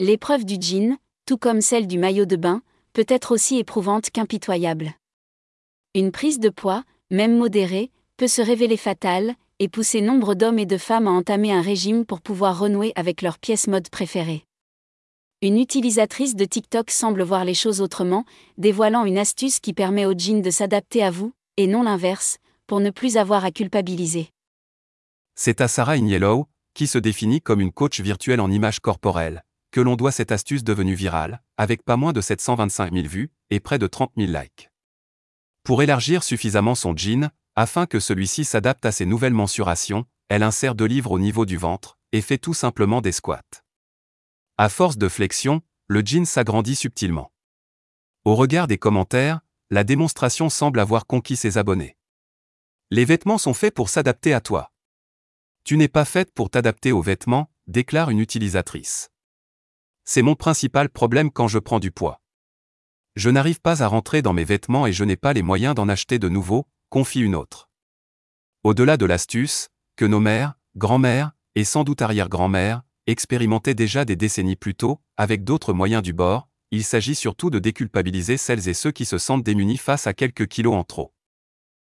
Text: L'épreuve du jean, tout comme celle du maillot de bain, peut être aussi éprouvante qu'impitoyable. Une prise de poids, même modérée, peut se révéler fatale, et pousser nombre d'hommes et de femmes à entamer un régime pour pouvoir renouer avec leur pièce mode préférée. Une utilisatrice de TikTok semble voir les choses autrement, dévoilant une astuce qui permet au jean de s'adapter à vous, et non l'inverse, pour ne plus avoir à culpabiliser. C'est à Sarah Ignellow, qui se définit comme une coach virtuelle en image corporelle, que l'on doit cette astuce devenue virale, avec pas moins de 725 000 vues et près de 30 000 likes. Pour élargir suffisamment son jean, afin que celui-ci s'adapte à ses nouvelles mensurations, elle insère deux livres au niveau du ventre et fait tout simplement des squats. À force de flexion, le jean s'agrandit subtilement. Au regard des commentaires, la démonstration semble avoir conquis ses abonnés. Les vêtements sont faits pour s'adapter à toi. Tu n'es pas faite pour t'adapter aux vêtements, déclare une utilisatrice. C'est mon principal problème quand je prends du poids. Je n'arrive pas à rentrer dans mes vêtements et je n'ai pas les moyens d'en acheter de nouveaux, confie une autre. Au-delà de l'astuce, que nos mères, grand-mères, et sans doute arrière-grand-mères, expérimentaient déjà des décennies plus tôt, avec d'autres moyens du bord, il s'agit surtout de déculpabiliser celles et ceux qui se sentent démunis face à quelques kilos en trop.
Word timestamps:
L'épreuve 0.00 0.44
du 0.44 0.56
jean, 0.60 0.98
tout 1.24 1.38
comme 1.38 1.60
celle 1.60 1.86
du 1.86 1.98
maillot 1.98 2.24
de 2.24 2.34
bain, 2.34 2.62
peut 2.94 3.06
être 3.06 3.30
aussi 3.32 3.58
éprouvante 3.58 4.10
qu'impitoyable. 4.10 4.92
Une 5.94 6.10
prise 6.10 6.40
de 6.40 6.48
poids, 6.48 6.82
même 7.12 7.38
modérée, 7.38 7.92
peut 8.16 8.26
se 8.26 8.42
révéler 8.42 8.76
fatale, 8.76 9.36
et 9.60 9.68
pousser 9.68 10.00
nombre 10.00 10.34
d'hommes 10.34 10.58
et 10.58 10.66
de 10.66 10.78
femmes 10.78 11.06
à 11.06 11.12
entamer 11.12 11.52
un 11.52 11.62
régime 11.62 12.04
pour 12.04 12.20
pouvoir 12.20 12.58
renouer 12.58 12.92
avec 12.96 13.22
leur 13.22 13.38
pièce 13.38 13.68
mode 13.68 13.88
préférée. 13.88 14.42
Une 15.42 15.58
utilisatrice 15.58 16.34
de 16.34 16.44
TikTok 16.44 16.90
semble 16.90 17.22
voir 17.22 17.44
les 17.44 17.54
choses 17.54 17.80
autrement, 17.80 18.24
dévoilant 18.58 19.04
une 19.04 19.18
astuce 19.18 19.60
qui 19.60 19.74
permet 19.74 20.06
au 20.06 20.18
jean 20.18 20.42
de 20.42 20.50
s'adapter 20.50 21.04
à 21.04 21.12
vous, 21.12 21.32
et 21.56 21.68
non 21.68 21.84
l'inverse, 21.84 22.38
pour 22.66 22.80
ne 22.80 22.90
plus 22.90 23.16
avoir 23.16 23.44
à 23.44 23.52
culpabiliser. 23.52 24.30
C'est 25.36 25.60
à 25.60 25.68
Sarah 25.68 25.96
Ignellow, 25.96 26.46
qui 26.74 26.88
se 26.88 26.98
définit 26.98 27.40
comme 27.40 27.60
une 27.60 27.72
coach 27.72 28.00
virtuelle 28.00 28.40
en 28.40 28.50
image 28.50 28.80
corporelle, 28.80 29.44
que 29.74 29.80
l'on 29.80 29.96
doit 29.96 30.12
cette 30.12 30.30
astuce 30.30 30.62
devenue 30.62 30.94
virale, 30.94 31.42
avec 31.56 31.82
pas 31.82 31.96
moins 31.96 32.12
de 32.12 32.20
725 32.20 32.92
000 32.92 33.08
vues 33.08 33.32
et 33.50 33.58
près 33.58 33.76
de 33.76 33.88
30 33.88 34.12
000 34.16 34.30
likes. 34.30 34.70
Pour 35.64 35.82
élargir 35.82 36.22
suffisamment 36.22 36.76
son 36.76 36.96
jean, 36.96 37.28
afin 37.56 37.86
que 37.86 37.98
celui-ci 37.98 38.44
s'adapte 38.44 38.86
à 38.86 38.92
ses 38.92 39.04
nouvelles 39.04 39.34
mensurations, 39.34 40.06
elle 40.28 40.44
insère 40.44 40.76
deux 40.76 40.84
livres 40.84 41.10
au 41.10 41.18
niveau 41.18 41.44
du 41.44 41.56
ventre 41.56 41.98
et 42.12 42.20
fait 42.20 42.38
tout 42.38 42.54
simplement 42.54 43.00
des 43.00 43.10
squats. 43.10 43.42
À 44.58 44.68
force 44.68 44.96
de 44.96 45.08
flexion, 45.08 45.60
le 45.88 46.02
jean 46.06 46.24
s'agrandit 46.24 46.76
subtilement. 46.76 47.32
Au 48.24 48.36
regard 48.36 48.68
des 48.68 48.78
commentaires, 48.78 49.40
la 49.70 49.82
démonstration 49.82 50.50
semble 50.50 50.78
avoir 50.78 51.04
conquis 51.04 51.34
ses 51.34 51.58
abonnés. 51.58 51.96
Les 52.92 53.04
vêtements 53.04 53.38
sont 53.38 53.54
faits 53.54 53.74
pour 53.74 53.88
s'adapter 53.88 54.34
à 54.34 54.40
toi. 54.40 54.70
Tu 55.64 55.76
n'es 55.76 55.88
pas 55.88 56.04
faite 56.04 56.32
pour 56.32 56.48
t'adapter 56.48 56.92
aux 56.92 57.02
vêtements, 57.02 57.50
déclare 57.66 58.10
une 58.10 58.20
utilisatrice. 58.20 59.10
C'est 60.06 60.20
mon 60.20 60.34
principal 60.34 60.90
problème 60.90 61.30
quand 61.30 61.48
je 61.48 61.58
prends 61.58 61.80
du 61.80 61.90
poids. 61.90 62.20
Je 63.16 63.30
n'arrive 63.30 63.60
pas 63.60 63.82
à 63.82 63.86
rentrer 63.86 64.20
dans 64.20 64.34
mes 64.34 64.44
vêtements 64.44 64.86
et 64.86 64.92
je 64.92 65.02
n'ai 65.02 65.16
pas 65.16 65.32
les 65.32 65.42
moyens 65.42 65.74
d'en 65.74 65.88
acheter 65.88 66.18
de 66.18 66.28
nouveaux, 66.28 66.66
confie 66.90 67.20
une 67.20 67.34
autre. 67.34 67.70
Au-delà 68.64 68.98
de 68.98 69.06
l'astuce, 69.06 69.70
que 69.96 70.04
nos 70.04 70.20
mères, 70.20 70.54
grand-mères, 70.76 71.32
et 71.54 71.64
sans 71.64 71.84
doute 71.84 72.02
arrière-grand-mères, 72.02 72.82
expérimentaient 73.06 73.74
déjà 73.74 74.04
des 74.04 74.16
décennies 74.16 74.56
plus 74.56 74.74
tôt, 74.74 75.00
avec 75.16 75.42
d'autres 75.42 75.72
moyens 75.72 76.02
du 76.02 76.12
bord, 76.12 76.48
il 76.70 76.84
s'agit 76.84 77.14
surtout 77.14 77.48
de 77.48 77.58
déculpabiliser 77.58 78.36
celles 78.36 78.68
et 78.68 78.74
ceux 78.74 78.90
qui 78.90 79.06
se 79.06 79.16
sentent 79.16 79.44
démunis 79.44 79.78
face 79.78 80.06
à 80.06 80.12
quelques 80.12 80.48
kilos 80.48 80.74
en 80.74 80.84
trop. 80.84 81.13